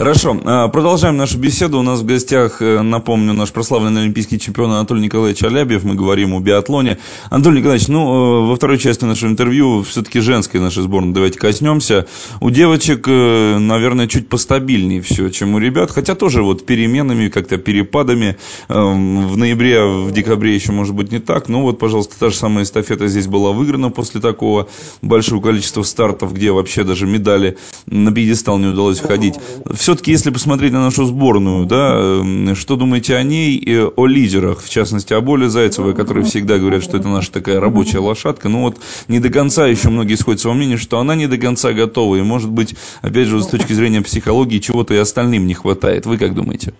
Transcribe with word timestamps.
Хорошо, 0.00 0.34
а, 0.46 0.68
продолжаем 0.68 1.18
нашу 1.18 1.36
беседу. 1.36 1.78
У 1.78 1.82
нас 1.82 2.00
в 2.00 2.06
гостях, 2.06 2.62
э, 2.62 2.80
напомню, 2.80 3.34
наш 3.34 3.52
прославленный 3.52 4.00
олимпийский 4.00 4.38
чемпион 4.40 4.72
Анатолий 4.72 5.02
Николаевич 5.02 5.42
Алябьев. 5.42 5.84
Мы 5.84 5.94
говорим 5.94 6.32
о 6.32 6.40
биатлоне. 6.40 6.96
Анатолий 7.28 7.58
Николаевич, 7.58 7.88
ну, 7.88 8.00
э, 8.00 8.46
во 8.48 8.56
второй 8.56 8.78
части 8.78 9.04
нашего 9.04 9.28
интервью 9.28 9.82
все-таки 9.82 10.20
женской 10.20 10.58
нашей 10.58 10.84
сборной 10.84 11.12
давайте 11.12 11.38
коснемся. 11.38 12.06
У 12.40 12.48
девочек, 12.48 13.04
э, 13.08 13.58
наверное, 13.58 14.06
чуть 14.06 14.30
постабильнее 14.30 15.02
все, 15.02 15.28
чем 15.28 15.54
у 15.54 15.58
ребят, 15.58 15.90
хотя 15.90 16.14
тоже 16.14 16.42
вот 16.42 16.64
переменами, 16.64 17.28
как-то 17.28 17.58
перепадами. 17.58 18.38
Эм, 18.70 19.28
в 19.28 19.36
ноябре, 19.36 19.84
в 19.84 20.12
декабре 20.12 20.54
еще, 20.54 20.72
может 20.72 20.94
быть, 20.94 21.12
не 21.12 21.18
так. 21.18 21.50
Ну 21.50 21.60
вот, 21.60 21.78
пожалуйста, 21.78 22.18
та 22.18 22.30
же 22.30 22.36
самая 22.36 22.64
эстафета 22.64 23.06
здесь 23.06 23.26
была 23.26 23.52
выиграна 23.52 23.90
после 23.90 24.22
такого 24.22 24.66
большого 25.02 25.42
количества 25.42 25.82
стартов, 25.82 26.32
где 26.32 26.52
вообще 26.52 26.84
даже 26.84 27.06
медали 27.06 27.58
на 27.84 28.10
пьедестал 28.10 28.56
не 28.56 28.68
удалось 28.68 29.00
входить. 29.00 29.34
Все 29.74 29.89
все-таки, 29.90 30.12
если 30.12 30.30
посмотреть 30.30 30.72
на 30.72 30.84
нашу 30.84 31.04
сборную, 31.04 31.66
да, 31.66 31.98
эм, 31.98 32.54
что 32.54 32.76
думаете 32.76 33.16
о 33.16 33.24
ней 33.24 33.56
и 33.56 33.76
о 33.76 34.06
лидерах, 34.06 34.60
в 34.60 34.70
частности, 34.70 35.14
о 35.14 35.20
Боле 35.20 35.48
Зайцевой, 35.48 35.96
которые 35.96 36.24
всегда 36.24 36.58
говорят, 36.58 36.84
что 36.84 36.96
это 36.96 37.08
наша 37.08 37.32
такая 37.32 37.58
рабочая 37.58 37.98
лошадка, 37.98 38.48
но 38.48 38.60
вот 38.60 38.76
не 39.08 39.18
до 39.18 39.32
конца 39.32 39.66
еще 39.66 39.88
многие 39.88 40.14
сходятся 40.14 40.46
во 40.46 40.54
мнении, 40.54 40.76
что 40.76 41.00
она 41.00 41.16
не 41.16 41.26
до 41.26 41.38
конца 41.38 41.72
готова, 41.72 42.14
и, 42.14 42.22
может 42.22 42.52
быть, 42.52 42.76
опять 43.02 43.26
же, 43.26 43.42
с 43.42 43.48
точки 43.48 43.72
зрения 43.72 44.00
психологии, 44.00 44.58
чего-то 44.58 44.94
и 44.94 44.96
остальным 44.96 45.48
не 45.48 45.54
хватает. 45.54 46.06
Вы 46.06 46.18
как 46.18 46.34
думаете? 46.34 46.72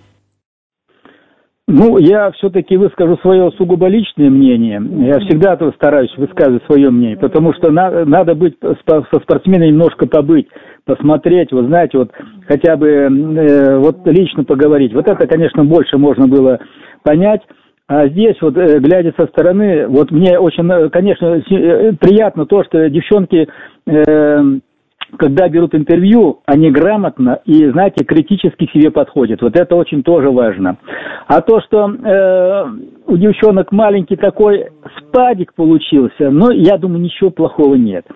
Ну, 1.73 1.99
я 1.99 2.33
все-таки 2.33 2.77
выскажу 2.77 3.17
свое 3.19 3.53
сугубо 3.57 3.87
личное 3.87 4.29
мнение. 4.29 4.83
Я 5.07 5.21
всегда 5.21 5.57
стараюсь 5.77 6.13
высказывать 6.17 6.65
свое 6.67 6.91
мнение, 6.91 7.17
потому 7.17 7.55
что 7.55 7.71
на, 7.71 8.05
надо 8.05 8.35
быть 8.35 8.55
со 8.61 9.03
спортсменом 9.23 9.69
немножко 9.69 10.07
побыть 10.07 10.49
посмотреть, 10.91 11.53
вот 11.53 11.67
знаете, 11.67 11.99
вот 11.99 12.11
хотя 12.49 12.77
бы 12.77 12.89
э, 12.89 13.79
вот 13.79 13.99
лично 14.07 14.43
поговорить. 14.43 14.93
Вот 14.93 15.09
это, 15.09 15.27
конечно, 15.27 15.65
больше 15.65 15.99
можно 15.99 16.27
было 16.27 16.59
понять. 17.05 17.43
А 17.87 18.09
здесь 18.09 18.37
вот, 18.41 18.57
э, 18.57 18.81
глядя 18.81 19.13
со 19.17 19.27
стороны, 19.27 19.87
вот 19.87 20.11
мне 20.11 20.39
очень, 20.39 20.69
э, 20.69 20.89
конечно, 20.91 21.27
э, 21.37 21.93
приятно 21.93 22.47
то, 22.47 22.65
что 22.65 22.91
девчонки 22.91 23.49
э, 23.87 24.59
когда 25.17 25.49
берут 25.49 25.75
интервью, 25.75 26.39
они 26.47 26.71
грамотно 26.71 27.41
и, 27.45 27.69
знаете, 27.71 28.05
критически 28.05 28.67
к 28.67 28.71
себе 28.71 28.93
подходят. 28.93 29.43
Вот 29.43 29.57
это 29.57 29.75
очень 29.75 30.05
тоже 30.05 30.31
важно. 30.31 30.77
А 31.27 31.41
то, 31.41 31.61
что 31.63 31.87
у 33.07 33.17
девчонок 33.17 33.73
маленький 33.73 34.15
такой 34.15 34.67
спадик 34.99 35.53
получился, 35.55 36.31
ну, 36.31 36.53
я 36.53 36.79
думаю, 36.79 37.01
ничего 37.01 37.31
плохого 37.31 37.75
нет. 37.75 38.07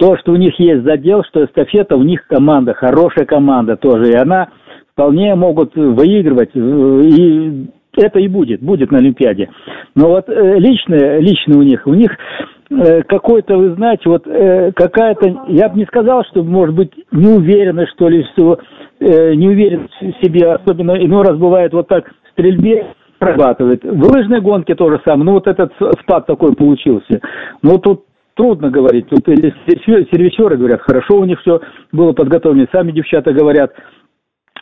То, 0.00 0.16
что 0.16 0.32
у 0.32 0.36
них 0.36 0.58
есть 0.58 0.82
задел, 0.82 1.22
что 1.24 1.44
эстафета, 1.44 1.96
у 1.96 2.02
них 2.02 2.26
команда, 2.26 2.74
хорошая 2.74 3.26
команда 3.26 3.76
тоже, 3.76 4.10
и 4.10 4.16
она 4.16 4.48
вполне 4.92 5.34
могут 5.34 5.76
выигрывать, 5.76 6.50
и 6.54 7.66
это 7.96 8.18
и 8.18 8.28
будет, 8.28 8.60
будет 8.62 8.90
на 8.90 8.98
Олимпиаде. 8.98 9.50
Но 9.94 10.08
вот 10.08 10.28
э, 10.28 10.58
личное, 10.58 11.18
лично 11.20 11.58
у 11.58 11.62
них, 11.62 11.86
у 11.86 11.94
них 11.94 12.10
Э, 12.70 13.02
какой-то, 13.02 13.56
вы 13.56 13.74
знаете, 13.74 14.02
вот 14.06 14.28
э, 14.28 14.70
какая-то, 14.72 15.44
я 15.48 15.68
бы 15.68 15.78
не 15.78 15.86
сказал, 15.86 16.24
что, 16.30 16.44
может 16.44 16.74
быть, 16.74 16.92
неуверенность, 17.10 17.90
что 17.94 18.08
ли, 18.08 18.24
все, 18.32 18.58
э, 19.00 19.34
неуверенность 19.34 19.92
в 20.00 20.24
себе, 20.24 20.52
особенно 20.52 20.92
иной 20.92 21.26
раз 21.26 21.36
бывает 21.36 21.72
вот 21.72 21.88
так 21.88 22.06
в 22.06 22.30
стрельбе 22.30 22.94
прорабатывает. 23.18 23.82
В 23.82 24.12
лыжной 24.12 24.40
гонке 24.40 24.76
тоже 24.76 25.00
самое, 25.04 25.24
ну 25.24 25.32
вот 25.32 25.48
этот 25.48 25.72
спад 26.02 26.26
такой 26.26 26.54
получился. 26.54 27.20
Ну 27.60 27.78
тут 27.78 28.04
трудно 28.40 28.70
говорить, 28.70 29.06
тут 29.10 29.26
сервисеры 29.26 30.56
говорят, 30.56 30.80
хорошо 30.80 31.18
у 31.18 31.24
них 31.26 31.38
все 31.40 31.60
было 31.92 32.12
подготовлено, 32.12 32.66
сами 32.72 32.90
девчата 32.90 33.34
говорят. 33.34 33.70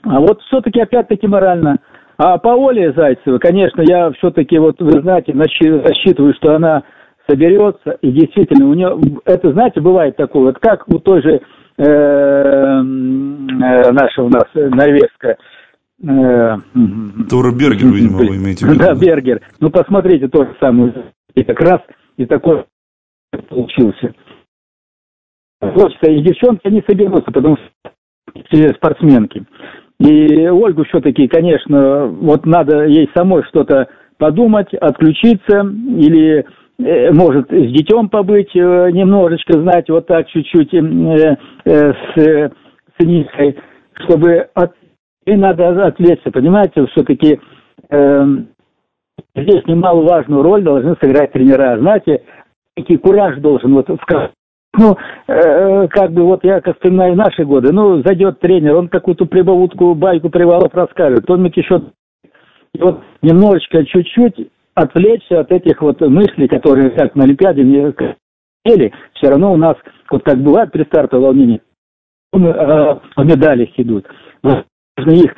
А 0.02 0.18
вот 0.18 0.40
все-таки 0.42 0.80
опять-таки 0.80 1.28
морально. 1.28 1.76
А 2.16 2.38
по 2.38 2.48
Оле 2.48 2.92
Зайцевой, 2.92 3.38
конечно, 3.38 3.82
я 3.86 4.10
все-таки, 4.18 4.58
вот 4.58 4.80
вы 4.80 5.00
знаете, 5.00 5.32
рассчитываю, 5.32 6.34
что 6.34 6.56
она 6.56 6.82
соберется, 7.28 7.90
и 8.02 8.10
действительно 8.10 8.68
у 8.68 8.74
нее, 8.74 8.98
это, 9.24 9.52
знаете, 9.52 9.80
бывает 9.80 10.16
такое, 10.16 10.46
вот 10.46 10.58
как 10.58 10.88
у 10.88 10.98
той 10.98 11.22
же 11.22 11.30
э, 11.30 11.40
э, 11.78 12.82
наша 12.82 14.22
у 14.22 14.28
нас 14.28 14.46
норвежская, 14.54 15.36
э, 16.02 16.56
Тура 17.30 17.52
Бергер, 17.52 17.92
видимо, 17.92 18.18
вы 18.18 18.36
имеете 18.38 18.66
в 18.66 18.70
виду. 18.70 18.80
Да, 18.80 18.94
Бергер. 18.94 19.40
Ну, 19.60 19.70
посмотрите 19.70 20.26
то 20.26 20.44
же 20.44 20.56
самое. 20.58 21.12
И 21.36 21.44
как 21.44 21.60
раз 21.60 21.80
и 22.16 22.26
такой 22.26 22.64
получился. 23.42 24.14
Хочется, 25.60 26.10
и 26.10 26.22
девчонки, 26.22 26.66
они 26.66 26.82
соберутся, 26.86 27.30
потому 27.32 27.56
что 27.56 28.74
спортсменки. 28.74 29.44
И 30.00 30.48
Ольгу 30.48 30.84
все-таки, 30.84 31.26
конечно, 31.26 32.06
вот 32.06 32.46
надо 32.46 32.86
ей 32.86 33.10
самой 33.14 33.42
что-то 33.44 33.88
подумать, 34.18 34.72
отключиться 34.74 35.60
или 35.60 36.46
Э, 36.80 37.10
может 37.10 37.48
с 37.48 37.72
детем 37.72 38.08
побыть 38.08 38.54
э, 38.54 38.90
немножечко, 38.92 39.54
знать 39.54 39.90
вот 39.90 40.06
так 40.06 40.28
чуть-чуть 40.28 40.72
э, 40.72 41.36
с, 41.64 42.16
с 42.16 43.04
Низкой, 43.04 43.58
чтобы 44.04 44.48
от, 44.54 44.74
и 45.24 45.34
надо 45.34 45.86
отвлечься, 45.86 46.30
понимаете, 46.30 46.86
все-таки 46.86 47.40
э, 47.90 48.26
здесь 49.34 49.66
немаловажную 49.66 50.42
роль 50.42 50.62
должны 50.62 50.94
сыграть 51.00 51.32
тренера, 51.32 51.78
знаете, 51.80 52.22
некий 52.78 52.96
кураж 52.96 53.38
должен 53.40 53.74
вот 53.74 53.88
в 53.88 54.30
ну, 54.78 54.96
э, 55.26 55.88
как 55.88 56.12
бы 56.12 56.22
вот 56.22 56.44
я 56.44 56.60
как 56.60 56.76
вспоминаю 56.76 57.16
наши 57.16 57.44
годы, 57.44 57.72
ну, 57.72 58.02
зайдет 58.02 58.38
тренер, 58.38 58.76
он 58.76 58.88
какую-то 58.88 59.24
прибавутку, 59.24 59.94
байку 59.94 60.28
привалов 60.28 60.72
рассказывает, 60.74 61.28
он 61.28 61.44
еще 61.46 61.82
и 62.74 62.80
вот 62.80 63.02
немножечко, 63.22 63.84
чуть-чуть 63.84 64.50
отвлечься 64.74 65.40
от 65.40 65.50
этих 65.50 65.80
вот 65.80 66.00
мыслей, 66.02 66.48
которые 66.48 66.90
как 66.90 67.16
на 67.16 67.24
Олимпиаде 67.24 67.64
не 67.64 67.92
хотели, 67.92 68.92
все 69.14 69.30
равно 69.30 69.52
у 69.52 69.56
нас, 69.56 69.76
вот 70.10 70.22
как 70.22 70.38
бывает 70.38 70.70
при 70.70 70.84
стартовом 70.84 71.24
волнении, 71.24 71.62
о 72.32 73.24
медалях 73.24 73.70
идут. 73.78 74.06
Нужно 74.42 75.10
их 75.12 75.34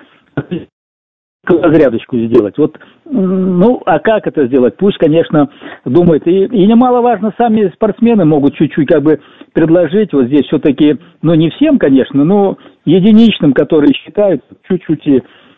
разрядочку 1.58 2.16
сделать. 2.18 2.56
Вот, 2.58 2.78
ну, 3.04 3.82
а 3.86 3.98
как 3.98 4.26
это 4.26 4.46
сделать? 4.46 4.76
Пусть, 4.76 4.98
конечно, 4.98 5.50
думают. 5.84 6.26
И, 6.26 6.44
и 6.44 6.66
немаловажно, 6.66 7.32
сами 7.36 7.70
спортсмены 7.74 8.24
могут 8.24 8.54
чуть-чуть 8.54 8.88
как 8.88 9.02
бы 9.02 9.20
предложить, 9.52 10.12
вот 10.12 10.26
здесь 10.26 10.46
все-таки, 10.46 10.98
ну, 11.22 11.34
не 11.34 11.50
всем, 11.50 11.78
конечно, 11.78 12.24
но 12.24 12.56
единичным, 12.84 13.52
которые 13.52 13.92
считают, 13.94 14.42
чуть-чуть 14.68 15.06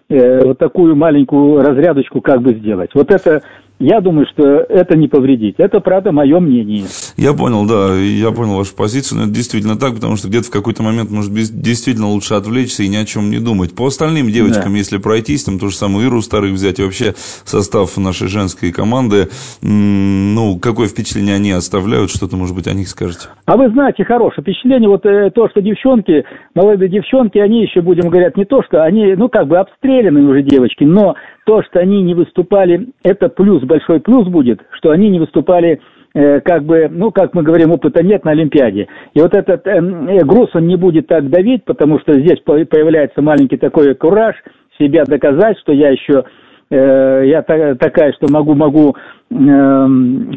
э, 0.09 0.45
вот 0.45 0.59
такую 0.59 0.97
маленькую 0.97 1.61
разрядочку 1.61 2.21
как 2.21 2.43
бы 2.43 2.55
сделать. 2.55 2.91
Вот 2.95 3.11
это 3.11 3.43
я 3.79 4.01
думаю, 4.01 4.27
что 4.33 4.45
это 4.45 4.97
не 4.97 5.09
повредит. 5.09 5.57
Это, 5.59 5.81
правда, 5.81 6.13
мое 6.13 6.39
мнение. 6.41 6.85
Я 7.17 7.33
понял, 7.33 7.67
да, 7.67 7.97
я 7.97 8.31
понял 8.31 8.57
вашу 8.57 8.75
позицию, 8.75 9.19
но 9.19 9.25
это 9.25 9.33
действительно 9.33 9.77
так, 9.77 9.95
потому 9.95 10.17
что 10.17 10.29
где-то 10.29 10.47
в 10.47 10.51
какой-то 10.51 10.83
момент 10.83 11.11
может 11.11 11.33
действительно 11.33 12.09
лучше 12.09 12.35
отвлечься 12.35 12.83
и 12.83 12.89
ни 12.89 12.97
о 12.97 13.05
чем 13.05 13.31
не 13.31 13.39
думать. 13.39 13.75
По 13.75 13.87
остальным 13.87 14.31
девочкам, 14.31 14.73
да. 14.73 14.79
если 14.79 14.99
пройтись, 14.99 15.45
там 15.45 15.59
то 15.59 15.69
же 15.69 15.77
самое 15.77 16.07
Иру 16.07 16.23
старых 16.23 16.53
взять, 16.53 16.79
и 16.79 16.83
вообще 16.83 17.15
состав 17.17 17.97
нашей 17.97 18.29
женской 18.29 18.73
команды, 18.73 19.29
ну, 19.63 20.59
какое 20.61 20.89
впечатление 20.89 21.37
они 21.37 21.53
оставляют, 21.53 22.11
что-то, 22.11 22.37
может 22.37 22.55
быть, 22.55 22.67
о 22.67 22.75
них 22.75 22.89
скажете? 22.89 23.29
А 23.47 23.57
вы 23.57 23.69
знаете, 23.71 24.05
хорошее 24.05 24.43
впечатление, 24.43 24.89
вот 24.89 25.05
э, 25.07 25.31
то, 25.31 25.49
что 25.49 25.61
девчонки, 25.61 26.25
молодые 26.55 26.89
девчонки, 26.89 27.39
они 27.39 27.63
еще, 27.63 27.81
будем 27.81 28.09
говорить, 28.09 28.37
не 28.37 28.45
то, 28.45 28.63
что 28.63 28.85
они, 28.85 29.15
ну, 29.15 29.29
как 29.29 29.49
бы 29.49 29.59
обстреляны 29.59 30.23
уже 30.23 30.43
девочки, 30.43 30.85
но 30.85 31.15
то, 31.45 31.63
что 31.63 31.81
они 31.81 32.03
не 32.03 32.15
выступали, 32.15 32.89
это 33.03 33.29
плюс, 33.29 33.62
большой 33.65 34.01
плюс 34.01 34.27
будет, 34.29 34.61
что 34.73 34.91
они 34.91 35.09
не 35.09 35.19
выступали 35.19 35.81
э, 36.15 36.41
как 36.41 36.65
бы, 36.65 36.89
ну, 36.91 37.11
как 37.11 37.35
мы 37.35 37.43
говорим, 37.43 37.73
опыта 37.73 38.03
нет 38.05 38.25
на 38.25 38.33
Олимпиаде. 38.33 38.89
И 39.15 39.21
вот 39.21 39.35
этот 39.35 39.67
эм, 39.67 40.09
э, 40.09 40.25
груз, 40.25 40.51
он 40.55 40.67
не 40.67 40.77
будет 40.77 41.07
так 41.07 41.29
давить, 41.29 41.65
потому 41.65 41.99
что 42.01 42.13
здесь 42.15 42.41
появляется 42.41 43.23
маленький 43.23 43.57
такой 43.57 43.95
кураж 43.95 44.37
себя 44.79 45.05
доказать, 45.05 45.59
что 45.61 45.73
я 45.73 45.91
еще 45.91 46.25
э, 46.71 47.23
я 47.27 47.43
та, 47.43 47.75
такая, 47.75 48.13
что 48.13 48.33
могу, 48.33 48.55
могу 48.55 48.97
э, 49.31 49.87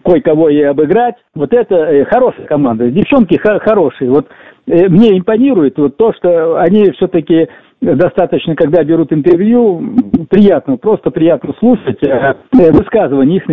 кое-кого 0.03 0.50
и 0.50 0.61
обыграть. 0.61 1.15
Вот 1.33 1.53
это 1.53 1.75
э, 1.75 2.05
хорошая 2.05 2.45
команда. 2.45 2.89
Девчонки 2.89 3.38
хорошие. 3.38 4.09
Вот 4.09 4.27
э, 4.67 4.88
мне 4.89 5.17
импонирует 5.17 5.77
вот 5.77 5.97
то, 5.97 6.13
что 6.13 6.59
они 6.59 6.91
все-таки 6.91 7.47
достаточно, 7.81 8.56
когда 8.56 8.83
берут 8.83 9.13
интервью, 9.13 9.81
приятно, 10.30 10.77
просто 10.77 11.12
приятно 11.12 11.54
слушать 11.60 12.01
э, 12.04 12.36
высказывания 12.72 13.38
их. 13.38 13.45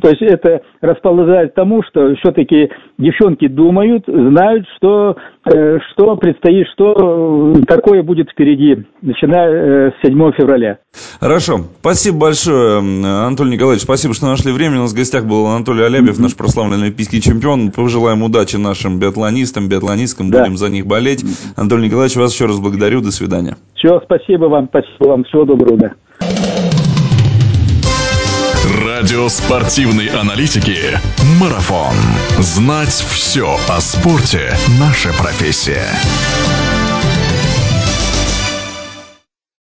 То 0.00 0.08
есть 0.08 0.22
это 0.22 0.62
располагает 0.80 1.54
тому, 1.54 1.82
что 1.82 2.14
все-таки 2.16 2.70
девчонки 2.98 3.48
думают, 3.48 4.04
знают, 4.06 4.66
что, 4.76 5.16
что 5.44 6.16
предстоит, 6.16 6.66
что 6.68 7.54
такое 7.66 8.02
будет 8.02 8.30
впереди, 8.30 8.84
начиная 9.02 9.90
с 9.90 9.94
7 10.06 10.32
февраля. 10.32 10.78
Хорошо. 11.20 11.66
Спасибо 11.80 12.16
большое, 12.16 12.78
Анатолий 12.78 13.52
Николаевич. 13.52 13.82
Спасибо, 13.82 14.14
что 14.14 14.26
нашли 14.26 14.52
время. 14.52 14.78
У 14.78 14.82
нас 14.82 14.92
в 14.92 14.96
гостях 14.96 15.26
был 15.26 15.46
Анатолий 15.46 15.84
Алябьев, 15.84 16.18
наш 16.18 16.34
прославленный 16.34 16.86
олимпийский 16.86 17.20
чемпион. 17.20 17.70
Пожелаем 17.70 18.22
удачи 18.22 18.56
нашим 18.56 18.98
биатлонистам, 18.98 19.68
биатлонисткам. 19.68 20.30
Да. 20.30 20.40
Будем 20.40 20.56
за 20.56 20.70
них 20.70 20.86
болеть. 20.86 21.22
Анатолий 21.56 21.88
Николаевич, 21.88 22.16
вас 22.16 22.32
еще 22.32 22.46
раз 22.46 22.58
благодарю. 22.58 23.02
До 23.02 23.12
свидания. 23.12 23.58
Все, 23.74 24.00
спасибо 24.02 24.46
вам. 24.46 24.68
Спасибо 24.68 25.08
вам. 25.08 25.24
Всего 25.24 25.44
доброго. 25.44 25.76
Да. 25.76 25.92
Радио 28.82 29.28
спортивной 29.28 30.06
аналитики 30.08 30.98
«Марафон». 31.38 31.94
Знать 32.38 32.88
все 32.88 33.56
о 33.68 33.80
спорте– 33.80 34.54
наша 34.80 35.10
профессия. 35.18 35.86